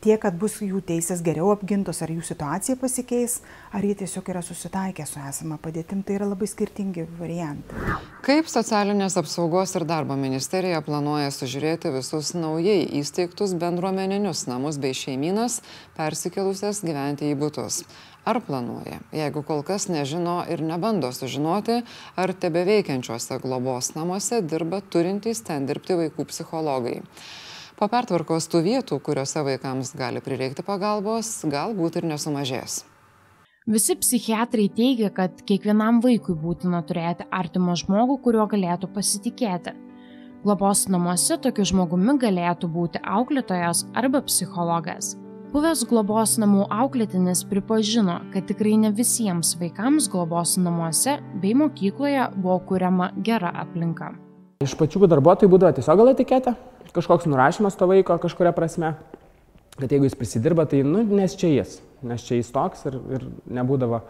tiek, 0.04 0.20
kad 0.22 0.38
bus 0.39 0.60
jų 0.62 0.82
teisės 0.86 1.22
geriau 1.25 1.50
apgintos, 1.54 2.01
ar 2.04 2.12
jų 2.13 2.24
situacija 2.25 2.77
pasikeis, 2.82 3.39
ar 3.75 3.86
jie 3.86 3.96
tiesiog 4.01 4.30
yra 4.34 4.42
susitaikę 4.46 5.06
su 5.10 5.22
esama 5.24 5.58
padėtim, 5.62 6.04
tai 6.06 6.18
yra 6.20 6.27
labai 6.30 6.50
skirtingi 6.50 7.08
variantai. 7.20 7.86
Kaip 8.25 8.50
socialinės 8.51 9.18
apsaugos 9.20 9.75
ir 9.80 9.88
darbo 9.89 10.18
ministerija 10.20 10.82
planuoja 10.86 11.32
sužiūrėti 11.34 11.94
visus 11.96 12.34
naujai 12.38 12.84
įsteigtus 13.00 13.56
bendruomeninius 13.58 14.46
namus 14.51 14.77
bei 14.82 14.98
šeiminas 14.98 15.62
persikelusias 15.98 16.84
gyventi 16.86 17.32
į 17.32 17.39
būtus? 17.39 17.84
Ar 18.27 18.42
planuoja, 18.44 18.98
jeigu 19.16 19.39
kol 19.48 19.62
kas 19.63 19.86
nežino 19.88 20.42
ir 20.51 20.60
nebando 20.60 21.13
sužinoti, 21.16 21.77
ar 22.20 22.34
tebe 22.36 22.66
veikiančiuose 22.68 23.39
globos 23.39 23.94
namuose 23.96 24.42
dirba 24.44 24.82
turintys 24.84 25.46
ten 25.48 25.63
dirbti 25.70 25.96
vaikų 25.96 26.25
psichologai? 26.27 26.98
Po 27.78 27.86
pertvarkos 27.86 28.48
tų 28.50 28.64
vietų, 28.66 28.98
kuriuose 29.06 29.44
vaikams 29.46 29.92
gali 29.94 30.18
prireikti 30.26 30.64
pagalbos, 30.66 31.28
galbūt 31.46 32.00
ir 32.00 32.08
nesumažės. 32.10 32.80
Visi 33.70 33.94
psichiatrai 34.00 34.66
teigia, 34.74 35.12
kad 35.14 35.44
kiekvienam 35.46 36.00
vaikui 36.02 36.34
būtina 36.42 36.80
turėti 36.90 37.28
artimą 37.30 37.76
žmogų, 37.78 38.16
kuriuo 38.24 38.48
galėtų 38.50 38.90
pasitikėti. 38.96 39.76
Globos 40.42 40.88
namuose 40.90 41.38
tokiu 41.44 41.68
žmogumi 41.70 42.18
galėtų 42.18 42.70
būti 42.74 43.02
auklėtojas 43.04 43.84
arba 43.94 44.24
psichologas. 44.26 45.14
Buvęs 45.54 45.84
globos 45.86 46.34
namų 46.42 46.66
auklėtinis 46.74 47.44
pripažino, 47.46 48.18
kad 48.34 48.50
tikrai 48.50 48.74
ne 48.82 48.90
visiems 48.90 49.54
vaikams 49.62 50.10
globos 50.10 50.56
namuose 50.58 51.20
bei 51.44 51.54
mokykloje 51.54 52.26
buvo 52.40 52.58
kuriama 52.72 53.12
gera 53.22 53.54
aplinka. 53.62 54.16
Iš 54.66 54.74
pačių 54.80 55.06
darbuotojų 55.12 55.54
būdavo 55.54 55.78
tiesiog 55.78 56.02
gal 56.02 56.12
etiketė, 56.16 56.56
kažkoks 56.96 57.27
nurašymas 57.29 57.77
to 57.77 57.88
vaiko 57.89 58.17
kažkuria 58.22 58.53
prasme, 58.56 58.94
kad 59.77 59.91
jeigu 59.91 60.08
jis 60.08 60.17
prisidirba, 60.17 60.65
tai, 60.70 60.82
nu, 60.86 61.03
nes 61.03 61.36
čia 61.38 61.51
jis, 61.51 61.77
nes 62.06 62.24
čia 62.25 62.39
jis 62.39 62.50
toks 62.53 62.88
ir, 62.89 62.98
ir 63.17 63.27
nebūdavo, 63.60 64.01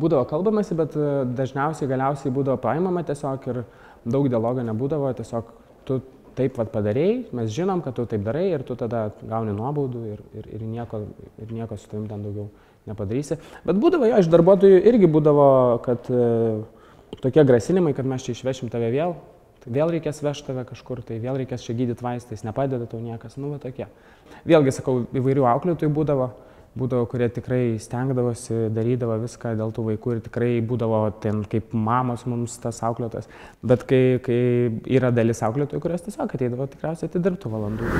būdavo 0.00 0.26
kalbamasi, 0.30 0.76
bet 0.78 0.94
dažniausiai 1.38 1.90
galiausiai 1.90 2.32
būdavo 2.34 2.60
paimama 2.62 3.02
tiesiog 3.06 3.50
ir 3.50 3.62
daug 4.04 4.28
dialogo 4.30 4.64
nebūdavo, 4.66 5.12
tiesiog 5.18 5.52
tu 5.88 6.00
taip 6.38 6.56
vad 6.60 6.70
padarėjai, 6.72 7.14
mes 7.36 7.50
žinom, 7.52 7.82
kad 7.84 7.96
tu 7.96 8.06
taip 8.08 8.22
darai 8.24 8.46
ir 8.52 8.64
tu 8.66 8.76
tada 8.78 9.08
gauni 9.20 9.54
nuobaudų 9.56 10.02
ir, 10.12 10.20
ir, 10.38 10.50
ir, 10.56 10.66
nieko, 10.66 11.02
ir 11.42 11.54
nieko 11.54 11.76
su 11.76 11.90
tavim 11.90 12.06
ten 12.08 12.22
daugiau 12.24 12.48
nepadarysi. 12.88 13.38
Bet 13.66 13.80
būdavo 13.80 14.08
jo, 14.08 14.20
iš 14.22 14.30
darbuotojų 14.32 14.78
irgi 14.88 15.10
būdavo, 15.10 15.48
kad 15.84 16.06
e, 16.12 16.22
tokie 17.20 17.44
grasinimai, 17.46 17.92
kad 17.96 18.08
mes 18.08 18.24
čia 18.24 18.36
išvešim 18.36 18.70
tave 18.72 18.92
vėl, 18.94 19.16
Tai 19.60 19.72
vėl 19.76 19.90
reikės 19.92 20.22
vežti 20.24 20.48
tave 20.48 20.64
kažkur, 20.68 21.02
tai 21.04 21.18
vėl 21.20 21.36
reikės 21.42 21.66
čia 21.66 21.74
gydyti 21.76 22.04
vaistais, 22.04 22.44
nepadeda 22.46 22.86
tau 22.88 23.00
niekas, 23.02 23.36
nu, 23.36 23.50
va 23.52 23.58
tokie. 23.60 23.90
Vėlgi, 24.48 24.72
sakau, 24.72 25.02
įvairių 25.20 25.44
auklėtojų 25.50 25.92
būdavo, 25.98 26.30
būdavo, 26.80 27.08
kurie 27.10 27.28
tikrai 27.34 27.74
stengdavosi, 27.82 28.70
darydavo 28.72 29.18
viską 29.24 29.52
dėl 29.58 29.74
tų 29.76 29.84
vaikų 29.90 30.14
ir 30.16 30.22
tikrai 30.28 30.50
būdavo 30.64 31.02
ten 31.20 31.42
kaip 31.50 31.74
mamos 31.76 32.24
mums 32.30 32.56
tas 32.62 32.80
auklėtojas. 32.86 33.28
Bet 33.60 33.84
kai, 33.90 34.02
kai 34.24 34.40
yra 34.88 35.12
dalis 35.12 35.44
auklėtojų, 35.44 35.82
kurios 35.84 36.08
tiesiog 36.08 36.32
ateidavo 36.38 36.68
tikriausiai 36.70 37.12
atidirbtų 37.12 37.52
valandų. 37.52 37.92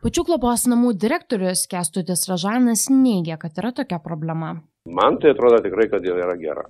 Pačių 0.00 0.24
globos 0.30 0.64
namų 0.70 0.94
direktorius 0.96 1.66
Kestutis 1.68 2.24
Ražanas 2.30 2.86
neigia, 2.88 3.36
kad 3.36 3.58
yra 3.60 3.74
tokia 3.76 3.98
problema. 4.00 4.54
Man 4.88 5.18
tai 5.20 5.30
atrodo 5.30 5.58
tikrai, 5.60 5.90
kad 5.92 6.06
jau 6.08 6.14
yra 6.16 6.32
gera. 6.40 6.62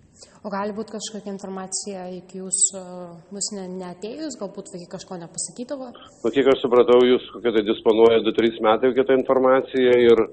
O 0.42 0.50
gali 0.50 0.74
būti 0.74 0.96
kažkokia 0.96 1.30
informacija 1.30 2.08
iki 2.10 2.40
jūsų 2.40 2.80
bus 3.30 3.50
ne, 3.54 3.68
neatėjus, 3.70 4.34
galbūt 4.40 4.72
vaikai 4.72 4.88
kažko 4.96 5.18
nepasakydavo? 5.20 5.92
Nu, 6.24 6.32
kiek 6.34 6.50
aš 6.50 6.64
supratau, 6.64 6.98
jūs 7.06 7.28
kokią 7.36 7.52
tai 7.54 7.62
disponuoja 7.68 8.18
2-3 8.26 8.58
metai 8.66 8.90
kitą 8.96 9.14
informaciją 9.14 9.94
ir, 10.08 10.24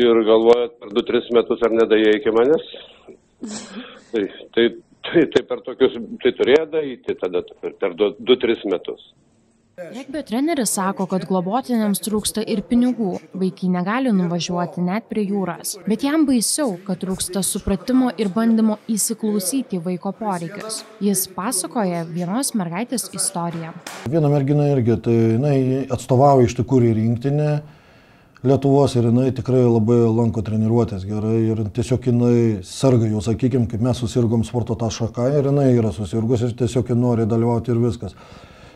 ir 0.00 0.22
galvojat 0.30 0.80
per 0.80 0.94
2-3 0.96 1.36
metus 1.36 1.66
ar 1.68 1.76
nedaėjai 1.76 2.16
iki 2.22 2.32
manęs. 2.38 2.72
tai, 4.14 4.24
tai, 4.56 4.66
tai, 5.10 5.26
tai 5.36 5.44
per 5.52 5.60
tokius, 5.68 6.00
tai 6.24 6.32
turėjo 6.40 6.70
daryti 6.72 7.20
tada 7.20 7.44
per 7.84 7.98
2-3 8.00 8.64
metus. 8.72 9.12
Regbio 9.90 10.22
treneris 10.22 10.70
sako, 10.76 11.06
kad 11.10 11.24
globotiniams 11.26 12.00
trūksta 12.04 12.42
ir 12.46 12.62
pinigų, 12.68 13.16
vaikai 13.34 13.70
negali 13.72 14.12
nuvažiuoti 14.14 14.84
net 14.84 15.08
prie 15.10 15.24
jūros. 15.26 15.74
Bet 15.88 16.04
jam 16.06 16.26
baisiau, 16.28 16.76
kad 16.86 17.00
trūksta 17.02 17.42
supratimo 17.46 18.12
ir 18.20 18.30
bandymo 18.32 18.78
įsiklausyti 18.92 19.80
vaiko 19.82 20.12
poreikius. 20.16 20.82
Jis 21.02 21.24
pasakoja 21.34 22.04
vienos 22.08 22.52
mergaitės 22.58 23.08
istoriją. 23.10 23.72
Viena 24.12 24.30
mergina 24.32 24.68
irgi, 24.70 24.98
tai 25.02 25.16
jinai 25.16 25.56
atstovauja 25.90 26.46
iš 26.46 26.58
tikrųjų 26.60 26.94
rinktinę. 27.00 27.50
Lietuvos 28.42 28.96
ir 28.98 29.06
jinai 29.06 29.28
tikrai 29.34 29.60
labai 29.62 30.00
lanko 30.10 30.42
treniruotės 30.42 31.04
gerai 31.06 31.36
ir 31.52 31.60
tiesiog 31.74 32.08
jinai 32.10 32.38
serga 32.66 33.06
jau, 33.06 33.20
sakykime, 33.22 33.68
kaip 33.70 33.84
mes 33.86 34.00
susirgom 34.02 34.42
sporto 34.46 34.74
tą 34.78 34.88
šaką 34.90 35.28
ir 35.38 35.46
jinai 35.50 35.68
yra 35.76 35.92
susirgus 35.94 36.42
ir 36.42 36.56
tiesiog 36.58 36.90
nori 36.98 37.28
dalyvauti 37.30 37.70
ir 37.70 37.78
viskas. 37.84 38.16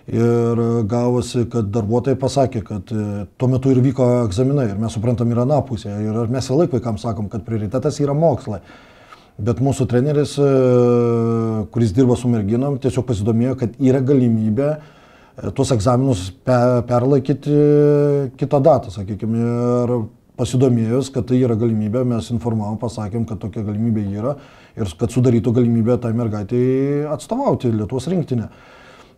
Ir 0.06 0.60
gavosi, 0.86 1.48
kad 1.50 1.66
darbuotojai 1.74 2.18
pasakė, 2.20 2.60
kad 2.62 2.90
e, 2.94 3.24
tuo 3.34 3.48
metu 3.50 3.72
ir 3.74 3.80
vyko 3.82 4.04
egzaminai 4.28 4.68
ir 4.70 4.76
mes 4.78 4.94
suprantam 4.94 5.32
ir 5.34 5.40
aną 5.42 5.56
pusę. 5.66 5.90
Ir 5.90 6.30
mes 6.30 6.46
ir 6.46 6.60
laik 6.60 6.76
vaikams 6.76 7.02
sakom, 7.02 7.26
kad 7.32 7.42
prioritetas 7.46 7.98
yra 8.04 8.14
mokslai. 8.14 8.60
Bet 9.42 9.58
mūsų 9.58 9.88
treneris, 9.90 10.36
e, 10.38 10.50
kuris 11.74 11.94
dirba 11.96 12.14
su 12.16 12.30
merginom, 12.30 12.78
tiesiog 12.78 13.08
pasidomėjo, 13.08 13.56
kad 13.64 13.74
yra 13.82 14.04
galimybė 14.06 14.68
e, 14.76 15.50
tuos 15.58 15.74
egzaminus 15.74 16.28
perlaikyti 16.46 17.58
kitą 18.38 18.62
datą, 18.62 18.94
sakykime. 18.94 19.42
Ir 19.42 19.96
pasidomėjus, 20.38 21.10
kad 21.10 21.26
tai 21.26 21.40
yra 21.42 21.58
galimybė, 21.58 22.04
mes 22.06 22.30
informavom, 22.30 22.78
pasakėm, 22.78 23.26
kad 23.26 23.42
tokia 23.42 23.66
galimybė 23.66 24.06
yra 24.20 24.38
ir 24.78 24.96
kad 25.00 25.10
sudarytų 25.10 25.58
galimybę 25.58 25.98
tai 25.98 26.14
mergaitai 26.14 26.64
atstovauti 27.10 27.74
Lietuvos 27.74 28.06
rinktinę. 28.12 28.50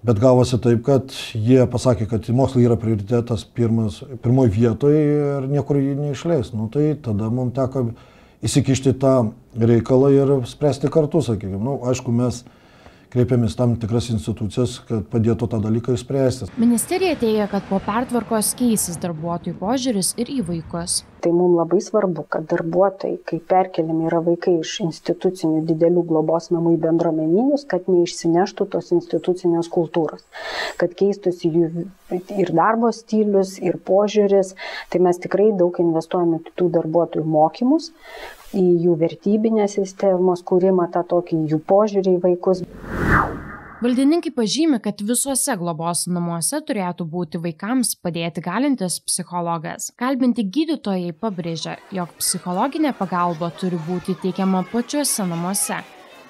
Bet 0.07 0.21
gavosi 0.23 0.61
taip, 0.63 0.85
kad 0.87 1.11
jie 1.35 1.65
pasakė, 1.71 2.07
kad 2.07 2.29
mokslai 2.31 2.69
yra 2.69 2.77
prioritetas 2.79 3.43
pirmas, 3.43 3.99
pirmoji 4.23 4.53
vietoje 4.55 5.01
ir 5.03 5.49
niekur 5.51 5.81
jį 5.81 5.97
neišleis. 5.99 6.53
Nu, 6.55 6.69
tai 6.71 6.93
tada 7.03 7.33
mums 7.35 7.57
teko 7.57 7.89
įsikišti 8.47 8.95
tą 9.03 9.33
reikalą 9.59 10.13
ir 10.15 10.33
spręsti 10.47 10.91
kartu, 10.95 11.25
sakykime. 11.27 11.59
Nu, 11.59 11.81
aišku, 11.91 12.15
mes 12.15 12.45
kreipiamės 13.13 13.57
tam 13.59 13.75
tikras 13.81 14.11
institucijas, 14.13 14.79
kad 14.89 15.07
padėtų 15.13 15.49
tą 15.51 15.61
dalyką 15.65 15.95
išspręsti. 15.97 16.51
Ministerija 16.61 17.17
teigia, 17.21 17.49
kad 17.51 17.65
po 17.69 17.81
pertvarkos 17.85 18.55
keisis 18.59 18.99
darbuotojų 19.03 19.57
požiūris 19.61 20.15
ir 20.21 20.33
į 20.33 20.43
vaikus. 20.49 21.03
Tai 21.25 21.33
mums 21.35 21.57
labai 21.59 21.81
svarbu, 21.83 22.23
kad 22.31 22.47
darbuotojai, 22.51 23.17
kai 23.27 23.41
perkeliami 23.53 24.07
yra 24.07 24.21
vaikai 24.23 24.59
iš 24.61 24.77
institucinių 24.85 25.65
didelių 25.67 26.05
globos 26.07 26.51
namų 26.55 26.77
į 26.77 26.81
bendruomeninius, 26.85 27.65
kad 27.71 27.89
neišsineštų 27.91 28.69
tos 28.75 28.93
institucinės 28.95 29.71
kultūros, 29.73 30.23
kad 30.79 30.95
keistųsi 30.99 31.51
jų 31.51 31.89
ir 32.39 32.53
darbo 32.55 32.93
stilius, 32.95 33.57
ir 33.59 33.81
požiūris. 33.89 34.55
Tai 34.93 35.03
mes 35.09 35.19
tikrai 35.25 35.51
daug 35.59 35.81
investuojame 35.83 36.39
tų 36.55 36.71
darbuotojų 36.77 37.27
mokymus, 37.27 37.91
į 38.57 38.65
jų 38.85 38.97
vertybinės 39.01 39.77
sistemos 39.79 40.45
kūrimą, 40.47 40.89
tą 40.95 41.05
tokį 41.09 41.45
jų 41.53 41.61
požiūrį 41.69 42.17
į 42.17 42.23
vaikus. 42.25 42.65
Valdininkai 43.79 44.33
pažymi, 44.35 44.81
kad 44.83 44.99
visuose 45.07 45.55
globos 45.61 46.01
namuose 46.11 46.59
turėtų 46.67 47.05
būti 47.13 47.39
vaikams 47.39 47.93
padėti 48.03 48.43
galintis 48.43 48.97
psichologas. 49.07 49.93
Kalbinti 50.01 50.43
gydytojai 50.57 51.13
pabrėžia, 51.15 51.77
jog 51.95 52.11
psichologinė 52.19 52.91
pagalba 52.99 53.53
turi 53.61 53.79
būti 53.87 54.17
teikiama 54.25 54.65
pačiuose 54.73 55.29
namuose. 55.31 55.79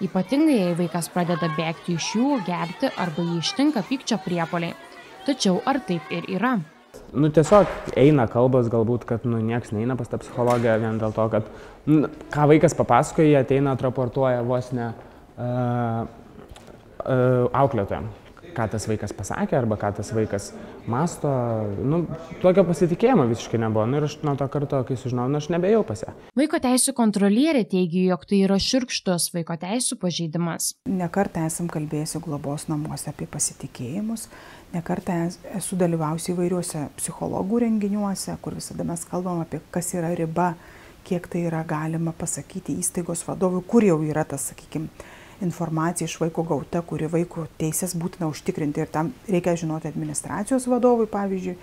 Ypatingai, 0.04 0.58
jei 0.60 0.74
vaikas 0.78 1.08
pradeda 1.14 1.48
bėgti 1.56 1.96
iš 1.96 2.12
jų, 2.18 2.36
gerti 2.46 2.92
arba 3.00 3.24
jį 3.24 3.40
ištinka 3.40 3.82
pykčio 3.88 4.20
priepoliai. 4.26 4.76
Tačiau 5.24 5.62
ar 5.64 5.80
taip 5.88 6.12
ir 6.12 6.28
yra? 6.36 6.58
Nu, 7.12 7.30
tiesiog 7.32 7.70
eina 7.96 8.26
kalbas 8.28 8.68
galbūt, 8.72 9.06
kad 9.08 9.24
nu, 9.24 9.40
nieks 9.40 9.72
neina 9.72 9.96
pas 9.96 10.10
tą 10.12 10.20
psichologę 10.20 10.74
vien 10.82 10.98
dėl 11.00 11.14
to, 11.16 11.24
kad 11.32 11.48
nu, 11.88 12.10
ką 12.34 12.48
vaikas 12.50 12.76
papasakoja, 12.76 13.44
ateina, 13.46 13.72
atraportuoja 13.78 14.42
vos 14.44 14.68
ne 14.76 14.90
uh, 14.92 16.02
uh, 16.04 17.48
auklėtojam 17.56 18.10
ką 18.56 18.66
tas 18.72 18.86
vaikas 18.90 19.14
pasakė 19.16 19.56
arba 19.58 19.78
ką 19.80 19.90
tas 19.98 20.12
vaikas 20.16 20.50
masto. 20.88 21.30
Nu, 21.78 22.02
tokio 22.42 22.64
pasitikėjimo 22.68 23.26
visiškai 23.30 23.60
nebuvo. 23.62 23.86
Nu, 23.88 24.00
ir 24.00 24.08
aš 24.08 24.18
nuo 24.26 24.34
to 24.38 24.48
karto, 24.52 24.80
kai 24.88 24.98
sužinojau, 24.98 25.32
nu, 25.32 25.40
aš 25.42 25.50
nebejau 25.54 25.84
pas 25.88 26.04
ją. 26.04 26.14
Vaiko 26.38 26.60
teisų 26.64 26.94
kontrolierė 26.98 27.64
teigia, 27.68 28.06
jog 28.12 28.24
tai 28.28 28.42
yra 28.46 28.58
širkštus 28.62 29.30
vaiko 29.36 29.58
teisų 29.60 29.98
pažeidimas. 30.02 30.72
Nekartą 30.90 31.46
esam 31.48 31.70
kalbėjusi 31.72 32.22
globos 32.24 32.68
namuose 32.70 33.10
apie 33.12 33.28
pasitikėjimus. 33.30 34.28
Nekartą 34.74 35.14
esu 35.56 35.78
dalyvausi 35.80 36.34
įvairiuose 36.34 36.88
psichologų 36.98 37.62
renginiuose, 37.64 38.34
kur 38.44 38.58
visada 38.58 38.84
mes 38.84 39.04
kalbam 39.08 39.40
apie, 39.40 39.62
kas 39.72 39.94
yra 39.96 40.10
riba, 40.16 40.52
kiek 41.08 41.24
tai 41.32 41.46
yra 41.48 41.62
galima 41.64 42.12
pasakyti 42.12 42.76
įstaigos 42.82 43.24
vadovui, 43.24 43.62
kur 43.64 43.86
jau 43.86 43.96
yra 44.04 44.26
tas, 44.28 44.50
sakykime, 44.50 44.90
informacija 45.44 46.06
iš 46.06 46.16
vaiko 46.20 46.42
gauta, 46.42 46.82
kuri 46.82 47.06
vaiko 47.10 47.46
teisės 47.60 47.94
būtina 47.98 48.30
užtikrinti 48.30 48.82
ir 48.82 48.90
tam 48.92 49.12
reikia 49.28 49.56
žinoti 49.58 49.90
administracijos 49.90 50.66
vadovui, 50.70 51.06
pavyzdžiui, 51.10 51.56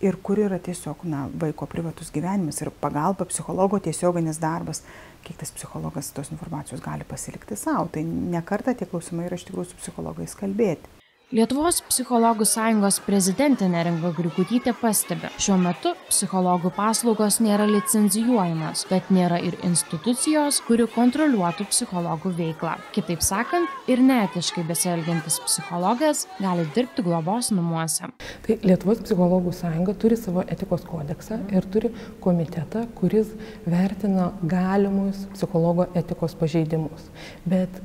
ir 0.00 0.16
kur 0.22 0.38
yra 0.38 0.58
tiesiog 0.62 1.02
na, 1.10 1.26
vaiko 1.42 1.66
privatus 1.70 2.12
gyvenimas 2.14 2.60
ir 2.62 2.70
pagalba, 2.82 3.26
psichologo 3.28 3.80
tiesioginis 3.82 4.38
darbas, 4.42 4.84
kiek 5.26 5.38
tas 5.40 5.50
psichologas 5.54 6.12
tos 6.14 6.30
informacijos 6.34 6.82
gali 6.84 7.06
pasilikti 7.08 7.58
savo. 7.58 7.88
Tai 7.92 8.04
nekarta 8.04 8.74
tie 8.74 8.86
klausimai 8.88 9.26
yra 9.26 9.38
iš 9.38 9.48
tikrųjų 9.48 9.72
su 9.72 9.80
psichologais 9.82 10.36
kalbėti. 10.38 10.98
Lietuvos 11.28 11.82
psichologų 11.84 12.46
sąjungos 12.48 13.02
prezidentė 13.04 13.66
Neringa 13.68 14.14
Grigutytė 14.16 14.72
pastebi, 14.80 15.28
šiuo 15.36 15.58
metu 15.60 15.90
psichologų 16.08 16.70
paslaugos 16.72 17.36
nėra 17.44 17.66
licenzijuojamos, 17.68 18.86
bet 18.88 19.10
nėra 19.12 19.36
ir 19.44 19.58
institucijos, 19.68 20.62
kuri 20.64 20.86
kontroliuotų 20.94 21.66
psichologų 21.68 22.32
veiklą. 22.38 22.78
Kitaip 22.96 23.20
sakant, 23.26 23.68
ir 23.92 24.00
neetiškai 24.06 24.64
besielgiantis 24.70 25.36
psichologas 25.44 26.24
gali 26.40 26.64
dirbti 26.72 27.04
globos 27.04 27.52
namuose. 27.52 28.08
Tai 28.48 28.58
Lietuvos 28.64 29.04
psichologų 29.04 29.52
sąjunga 29.60 29.98
turi 30.00 30.16
savo 30.16 30.46
etikos 30.48 30.88
kodeksą 30.88 31.42
ir 31.52 31.68
turi 31.68 31.92
komitetą, 32.24 32.86
kuris 32.96 33.36
vertina 33.68 34.32
galimus 34.48 35.28
psichologo 35.36 35.90
etikos 35.92 36.40
pažeidimus. 36.40 37.12
Bet 37.44 37.82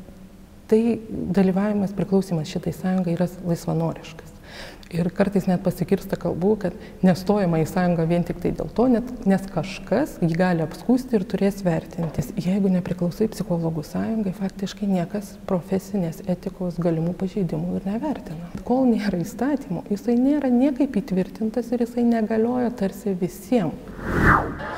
tai 0.67 0.99
dalyvavimas 1.09 1.93
priklausymas 1.95 2.51
šitai 2.51 2.73
sąjungai 2.73 3.17
yra 3.17 3.27
laisvanoriškas. 3.45 4.31
Ir 4.93 5.09
kartais 5.15 5.47
net 5.49 5.63
pasikirsta 5.65 6.17
kalbų, 6.21 6.51
kad 6.61 6.75
nestojama 7.05 7.63
į 7.63 7.67
sąjungą 7.71 8.05
vien 8.11 8.25
tik 8.27 8.41
tai 8.43 8.51
dėl 8.53 8.69
to, 8.77 8.85
net, 8.93 9.07
nes 9.25 9.47
kažkas 9.49 10.19
jį 10.21 10.35
gali 10.37 10.61
apskūsti 10.65 11.17
ir 11.17 11.25
turės 11.29 11.63
vertintis. 11.65 12.29
Jeigu 12.37 12.69
nepriklausai 12.75 13.29
psichologų 13.33 13.81
sąjungai, 13.87 14.35
faktiškai 14.37 14.91
niekas 14.91 15.33
profesinės 15.49 16.21
etikos 16.29 16.77
galimų 16.83 17.15
pažeidimų 17.17 17.79
ir 17.79 17.89
nevertina. 17.89 18.51
Kol 18.67 18.85
nėra 18.91 19.23
įstatymų, 19.23 19.87
jisai 19.89 20.19
nėra 20.19 20.53
niekaip 20.53 21.01
įtvirtintas 21.01 21.73
ir 21.73 21.87
jisai 21.87 22.05
negalioja 22.11 22.69
tarsi 22.83 23.17
visiems. 23.17 23.81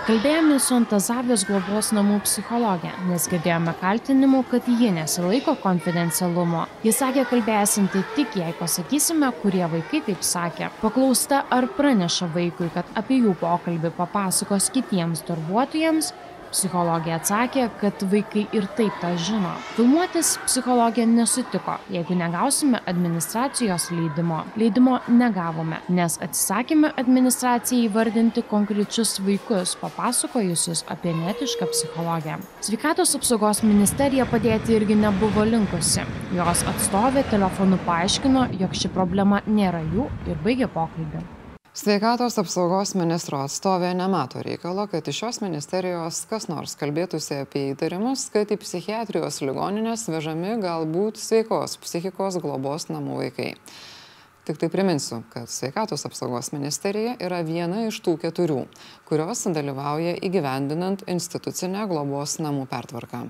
Kalbėjome 0.05 0.59
su 0.61 0.75
Antazavijos 0.77 1.43
globos 1.49 1.87
namų 1.95 2.19
psichologė, 2.27 2.91
nes 3.09 3.25
girdėjome 3.31 3.73
kaltinimų, 3.79 4.43
kad 4.51 4.67
ji 4.69 4.91
nesilaiko 4.93 5.55
konfidencialumo. 5.63 6.67
Jis 6.85 6.99
sakė 7.01 7.23
kalbėsinti 7.31 8.03
tik 8.13 8.37
jei 8.37 8.53
pasakysime, 8.59 9.31
kurie 9.41 9.65
vaikai 9.71 10.03
taip 10.05 10.23
sakė. 10.25 10.69
Paklausta, 10.81 11.43
ar 11.53 11.67
praneša 11.77 12.29
vaikui, 12.35 12.69
kad 12.73 12.89
apie 12.99 13.21
jų 13.23 13.35
pokalbį 13.41 13.91
papasakos 13.97 14.69
kitiems 14.75 15.25
darbuotojams, 15.27 16.11
Psichologė 16.55 17.11
atsakė, 17.17 17.65
kad 17.81 18.03
vaikai 18.11 18.45
ir 18.55 18.67
taip 18.77 18.95
tą 19.01 19.09
žino. 19.19 19.51
Filmuotis 19.75 20.35
psichologė 20.45 21.03
nesutiko, 21.09 21.75
jeigu 21.91 22.15
negausime 22.15 22.79
administracijos 22.87 23.89
leidimo. 23.91 24.39
Leidimo 24.55 25.01
negavome, 25.11 25.81
nes 25.91 26.15
atsisakėme 26.23 26.93
administracijai 27.01 27.89
įvardinti 27.89 28.45
konkrečius 28.47 29.17
vaikus, 29.25 29.75
papasakojusius 29.83 30.85
apie 30.95 31.11
netišką 31.19 31.67
psichologę. 31.73 32.39
Sveikatos 32.63 33.17
apsaugos 33.19 33.63
ministerija 33.67 34.23
padėti 34.31 34.79
irgi 34.79 34.95
nebuvo 35.03 35.43
linkusi. 35.51 36.07
Jos 36.39 36.63
atstovė 36.71 37.27
telefonu 37.35 37.81
paaiškino, 37.83 38.47
jog 38.63 38.79
ši 38.79 38.95
problema 38.95 39.43
nėra 39.47 39.83
jų 39.91 40.07
ir 40.31 40.39
baigė 40.47 40.71
pokalbį. 40.71 41.34
Sveikatos 41.75 42.37
apsaugos 42.39 42.93
ministro 42.95 43.41
atstovė 43.43 43.89
nemato 43.99 44.39
reikalo, 44.39 44.85
kad 44.87 45.09
iš 45.11 45.17
šios 45.19 45.41
ministerijos 45.43 46.21
kas 46.29 46.45
nors 46.47 46.77
kalbėtųsi 46.79 47.41
apie 47.41 47.65
įtarimus, 47.73 48.29
kad 48.31 48.47
į 48.47 48.57
psichiatrijos 48.61 49.41
ligoninės 49.43 50.05
vežami 50.07 50.53
galbūt 50.63 51.19
sveikos 51.19 51.75
psichikos 51.83 52.39
globos 52.39 52.87
namų 52.87 53.19
vaikai. 53.25 53.49
Tik 54.47 54.63
tai 54.63 54.71
priminsiu, 54.71 55.19
kad 55.35 55.51
sveikatos 55.51 56.07
apsaugos 56.07 56.53
ministerija 56.55 57.17
yra 57.19 57.43
viena 57.43 57.83
iš 57.89 57.99
tų 58.07 58.15
keturių, 58.23 58.61
kurios 59.11 59.43
dalyvauja 59.43 60.15
įgyvendinant 60.23 61.03
institucinę 61.11 61.89
globos 61.91 62.39
namų 62.39 62.69
pertvarką. 62.71 63.25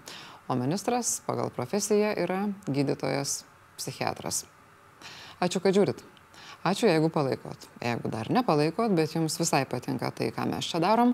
O 0.45 0.62
ministras 0.62 1.17
pagal 1.25 1.49
profesiją 1.49 2.13
yra 2.13 2.43
gydytojas 2.69 3.39
psichiatras. 3.79 4.45
Ačiū, 5.41 5.65
kad 5.65 5.73
žiūrit. 5.73 6.12
Ačiū, 6.65 6.88
jeigu 6.89 7.12
palaikot. 7.13 7.67
Jeigu 7.84 8.10
dar 8.10 8.32
nepalaikot, 8.34 8.95
bet 8.97 9.13
jums 9.13 9.38
visai 9.38 9.65
patinka 9.69 10.10
tai, 10.10 10.32
ką 10.34 10.47
mes 10.49 10.65
čia 10.71 10.82
darom, 10.82 11.13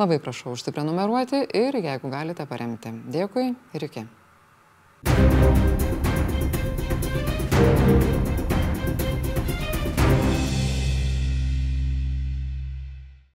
labai 0.00 0.18
prašau 0.24 0.56
užsiprenumeruoti 0.56 1.44
ir 1.52 1.80
jeigu 1.82 2.12
galite 2.12 2.48
paremti. 2.48 2.96
Dėkui 3.12 3.50
ir 3.76 3.88
iki. 3.90 4.08